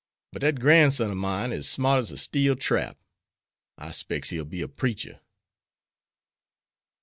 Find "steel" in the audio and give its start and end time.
2.17-2.55